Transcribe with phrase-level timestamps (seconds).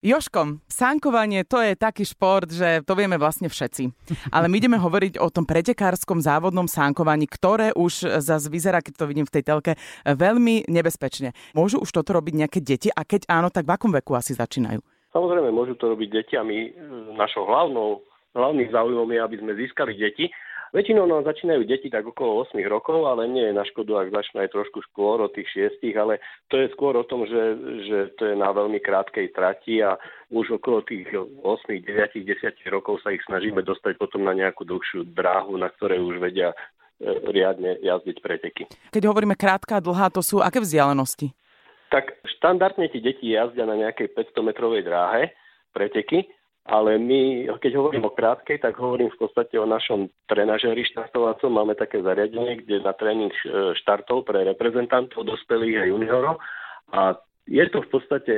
[0.00, 3.92] Joškom, sánkovanie to je taký šport, že to vieme vlastne všetci.
[4.32, 9.04] Ale my ideme hovoriť o tom pretekárskom závodnom sánkovaní, ktoré už zase vyzerá, keď to
[9.04, 9.72] vidím v tej telke,
[10.08, 11.36] veľmi nebezpečne.
[11.52, 14.80] Môžu už toto robiť nejaké deti a keď áno, tak v akom veku asi začínajú?
[15.12, 16.70] Samozrejme, môžu to robiť deti a my e,
[17.20, 18.00] našou hlavnou,
[18.32, 20.32] hlavným záujmom je, aby sme získali deti
[20.70, 24.46] Väčšinou nám začínajú deti tak okolo 8 rokov, ale nie je na škodu, ak začnú
[24.46, 25.50] aj trošku skôr od tých
[25.82, 27.42] 6, ale to je skôr o tom, že,
[27.90, 29.98] že to je na veľmi krátkej trati a
[30.30, 35.10] už okolo tých 8, 9, 10 rokov sa ich snažíme dostať potom na nejakú dlhšiu
[35.10, 36.56] dráhu, na ktorej už vedia e,
[37.34, 38.70] riadne jazdiť preteky.
[38.94, 41.34] Keď hovoríme krátka a dlhá, to sú aké vzdialenosti?
[41.90, 45.34] Tak štandardne ti deti jazdia na nejakej 500 metrovej dráhe
[45.74, 46.30] preteky
[46.70, 51.50] ale my, keď hovorím o krátkej, tak hovorím v podstate o našom trenažeri štartovacom.
[51.50, 56.38] Máme také zariadenie, kde na tréning e, štartov pre reprezentantov, dospelých a juniorov.
[56.94, 57.18] A
[57.50, 58.34] je to v podstate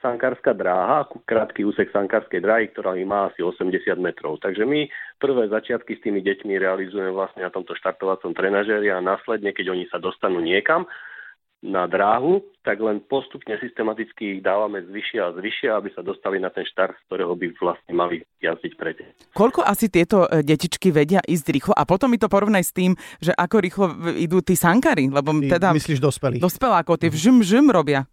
[0.00, 4.40] sankárska dráha, krátky úsek sankárskej dráhy, ktorá má asi 80 metrov.
[4.40, 4.88] Takže my
[5.20, 9.84] prvé začiatky s tými deťmi realizujeme vlastne na tomto štartovacom trenažeri a následne, keď oni
[9.92, 10.88] sa dostanú niekam,
[11.64, 16.52] na dráhu, tak len postupne systematicky ich dávame zvyšia a zvyšia, aby sa dostali na
[16.52, 19.08] ten štart, z ktorého by vlastne mali jazdiť pretek.
[19.32, 21.72] Koľko asi tieto e, detičky vedia ísť rýchlo?
[21.72, 23.86] A potom mi to porovnaj s tým, že ako rýchlo
[24.20, 25.68] idú tí sankary, lebo Ty teda...
[25.72, 26.36] Myslíš dospelí?
[26.38, 28.04] Dospelákov, tie vžum, vžum robia.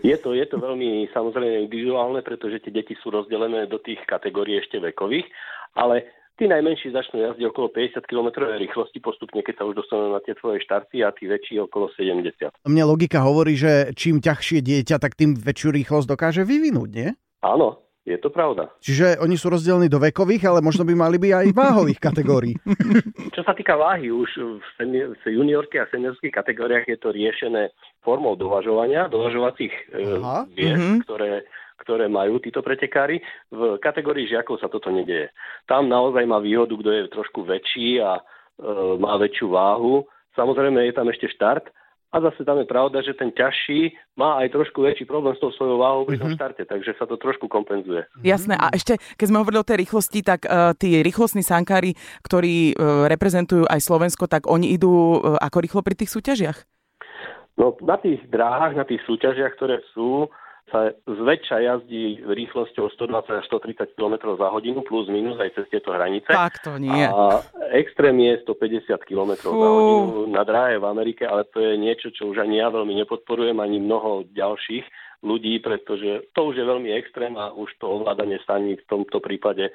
[0.00, 4.56] Je to, je to veľmi samozrejme individuálne, pretože tie deti sú rozdelené do tých kategórií
[4.56, 5.28] ešte vekových,
[5.76, 10.18] ale Tí najmenší začnú jazdiť okolo 50 km rýchlosti postupne, keď sa už dostanú na
[10.18, 12.50] tie tvoje štarty a tí väčší okolo 70.
[12.66, 17.14] Mne logika hovorí, že čím ťažšie dieťa, tak tým väčšiu rýchlosť dokáže vyvinúť, nie?
[17.38, 18.66] Áno, je to pravda.
[18.82, 22.58] Čiže oni sú rozdelení do vekových, ale možno by mali byť aj váhových kategórií.
[23.38, 29.06] Čo sa týka váhy, už v juniorských a seniorských kategóriách je to riešené formou dovažovania,
[29.06, 29.72] dovažovacích
[30.52, 31.06] vies, mm-hmm.
[31.06, 31.46] ktoré
[31.84, 33.20] ktoré majú títo pretekári.
[33.52, 35.28] V kategórii žiakov sa toto nedieje.
[35.68, 38.22] Tam naozaj má výhodu, kto je trošku väčší a e,
[38.96, 40.08] má väčšiu váhu.
[40.32, 41.68] Samozrejme je tam ešte štart,
[42.14, 45.50] a zase tam je pravda, že ten ťažší má aj trošku väčší problém s tou
[45.50, 46.38] svojou váhou pri tom mm-hmm.
[46.38, 48.06] štarte, takže sa to trošku kompenzuje.
[48.22, 48.54] Jasné.
[48.54, 53.10] A ešte, keď sme hovorili o tej rýchlosti, tak uh, tí rýchlostní sankári, ktorí uh,
[53.10, 56.62] reprezentujú aj Slovensko, tak oni idú uh, ako rýchlo pri tých súťažiach?
[57.58, 60.30] No, na tých dráhach, na tých súťažiach, ktoré sú,
[60.74, 65.94] sa zväčša jazdí rýchlosťou 120 až 130 km za hodinu plus minus aj cez tieto
[65.94, 66.26] hranice.
[66.26, 67.06] Tak to nie.
[67.06, 69.54] A extrém je 150 km Fú.
[69.54, 72.90] za hodinu na dráhe v Amerike, ale to je niečo, čo už ani ja veľmi
[73.06, 74.82] nepodporujem, ani mnoho ďalších
[75.22, 79.70] ľudí, pretože to už je veľmi extrém a už to ovládanie staní v tomto prípade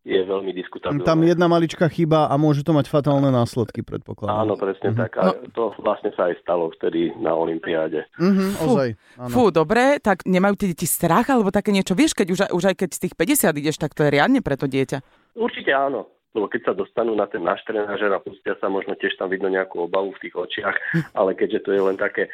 [0.00, 1.04] je veľmi diskutabilné.
[1.04, 4.48] Tam jedna maličká chyba a môže to mať fatálne následky, predpokladám.
[4.48, 5.02] Áno, presne mm-hmm.
[5.04, 5.12] tak.
[5.20, 5.32] A no.
[5.52, 8.08] to vlastne sa aj stalo vtedy na Olympiáde.
[8.16, 8.88] Mm-hmm, Fú, ozaj,
[9.28, 11.92] Fú, dobre, tak nemajú tie deti strach alebo také niečo?
[11.92, 14.56] Vieš, keď už, už aj keď z tých 50 ideš, tak to je riadne pre
[14.56, 15.04] to dieťa.
[15.36, 16.08] Určite áno.
[16.30, 19.50] Lebo keď sa dostanú na ten náš trenažer a pustia sa, možno tiež tam vidno
[19.50, 20.76] nejakú obavu v tých očiach,
[21.18, 22.30] ale keďže to je len také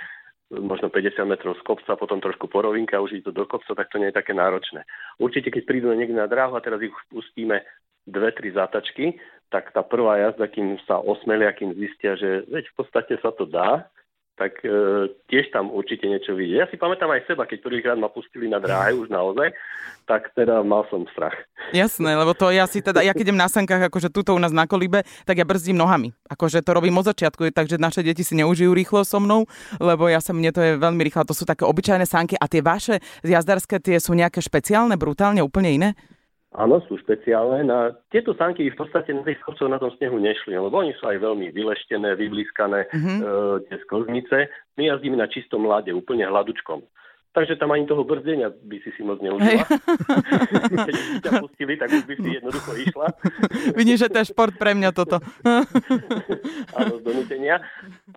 [0.51, 3.91] možno 50 metrov z kopca, potom trošku po rovinke a už ísť do kopca, tak
[3.91, 4.87] to nie je také náročné.
[5.19, 7.67] Určite, keď prídu niekde na dráhu a teraz ich pustíme
[8.07, 9.19] dve, tri zátačky,
[9.51, 13.47] tak tá prvá jazda, kým sa osmelia, kým zistia, že veď v podstate sa to
[13.47, 13.91] dá,
[14.37, 16.61] tak e, tiež tam určite niečo vidie.
[16.61, 19.57] Ja si pamätám aj seba, keď prvýkrát ma pustili na dráhe už naozaj,
[20.05, 21.35] tak teda mal som strach.
[21.73, 24.53] Jasné, lebo to ja si teda, ja keď idem na sankách, akože tuto u nás
[24.53, 26.13] na kolibe, tak ja brzdím nohami.
[26.29, 29.49] Akože to robím od začiatku, takže naše deti si neužijú rýchlo so mnou,
[29.81, 31.25] lebo ja som, mne to je veľmi rýchlo.
[31.27, 35.73] To sú také obyčajné sanky a tie vaše jazdarské, tie sú nejaké špeciálne, brutálne, úplne
[35.73, 35.91] iné?
[36.57, 37.69] Áno, sú špeciálne.
[37.69, 41.05] Na tieto sanky v podstate na tých schodcov na tom snehu nešli, lebo oni sú
[41.05, 43.19] aj veľmi vyleštené, vyblískané, mm-hmm.
[43.21, 43.25] e,
[43.69, 44.37] tie sklznice.
[44.81, 46.81] My jazdíme na čistom mlade, úplne hladučkom.
[47.37, 49.69] Takže tam ani toho brzdenia by si si moc neužila.
[50.89, 53.07] Keď by ťa pustili, tak už by si jednoducho išla.
[53.77, 55.21] Vidíš, že to je šport pre mňa toto.
[56.81, 57.61] Áno, z donútenia.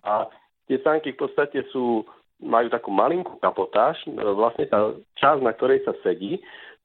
[0.00, 0.24] A
[0.64, 2.08] tie sanky v podstate sú,
[2.40, 4.00] majú takú malinkú kapotáž.
[4.08, 6.40] Vlastne tá časť, na ktorej sa sedí,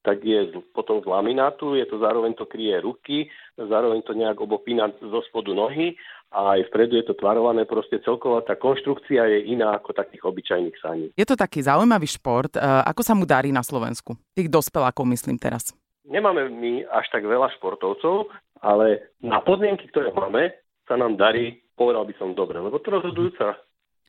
[0.06, 3.26] tak je potom z laminátu, je to zároveň to kryje ruky,
[3.58, 5.98] zároveň to nejak obopína zo spodu nohy
[6.30, 10.76] a aj vpredu je to tvarované, proste celková tá konštrukcia je iná ako takých obyčajných
[10.78, 11.06] saní.
[11.18, 12.54] Je to taký zaujímavý šport.
[12.54, 14.14] E, ako sa mu darí na Slovensku?
[14.38, 15.74] Tých dospelákov myslím teraz.
[16.06, 18.30] Nemáme my až tak veľa športovcov,
[18.62, 20.54] ale na podmienky, ktoré máme,
[20.86, 23.58] sa nám darí, povedal by som dobre, lebo to rozhodujúca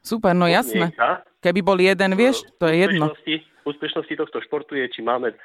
[0.07, 0.95] Super, no jasné.
[1.43, 3.11] Keby bol jeden, vieš, to je jedno.
[3.67, 5.35] Úspešnosti tohto športu je, či máme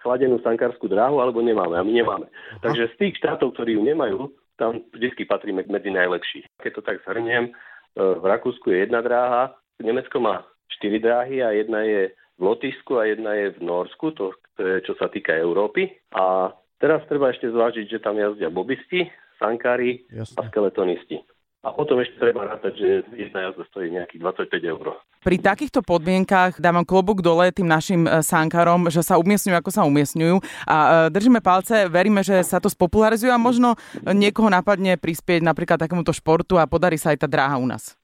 [0.00, 1.76] chladenú sankárskú dráhu, alebo nemáme.
[1.76, 2.26] A my nemáme.
[2.28, 2.62] Aha.
[2.62, 6.46] Takže z tých štátov, ktorí ju nemajú, tam vždy patríme medzi najlepších.
[6.60, 7.52] Keď to tak zhrniem, e,
[7.96, 10.44] v Rakúsku je jedna dráha, Nemecko má
[10.80, 14.76] štyri dráhy a jedna je v Lotyšsku a jedna je v Norsku, to, to je
[14.84, 15.92] čo sa týka Európy.
[16.16, 21.20] A teraz treba ešte zvážiť, že tam jazdia bobisti, sankári a skeletonisti.
[21.66, 24.86] A potom ešte treba rátať, že jedna jazda stojí nejakých 25 eur.
[25.18, 29.82] Pri takýchto podmienkach dávam klobúk dole tým našim e, sankárom, že sa umiestňujú, ako sa
[29.82, 30.38] umiestňujú.
[30.62, 33.74] A e, držíme palce, veríme, že sa to spopularizuje a možno
[34.06, 37.98] niekoho napadne prispieť napríklad takémuto športu a podarí sa aj tá dráha u nás.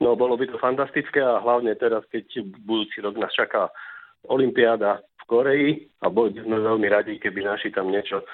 [0.00, 3.68] No, bolo by to fantastické a hlavne teraz, keď budúci rok nás čaká
[4.24, 5.70] Olympiáda v Koreji
[6.00, 8.24] a boli sme veľmi radi, keby naši tam niečo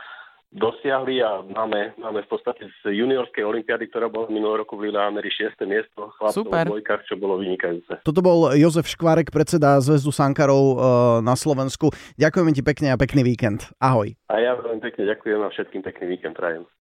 [0.52, 5.32] dosiahli a máme, máme v podstate z juniorskej olimpiady, ktorá bola minulý roku v Lillehammeri
[5.32, 5.56] 6.
[5.64, 8.04] miesto chlapcov v bojkách, čo bolo vynikajúce.
[8.04, 10.76] Toto bol Jozef Škvárek, predseda Zväzdu Sankarov uh,
[11.24, 11.90] na Slovensku.
[12.20, 13.72] Ďakujeme ti pekne a pekný víkend.
[13.80, 14.12] Ahoj.
[14.28, 16.68] A ja veľmi pekne ďakujem a všetkým pekný víkend prajem.